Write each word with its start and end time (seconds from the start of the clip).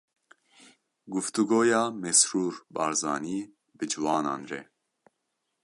Guftûgoya 1.11 1.83
Mesrûr 2.01 2.53
Barzanî 2.75 3.39
bi 3.77 3.85
ciwanan 3.91 4.41
re. 4.49 4.61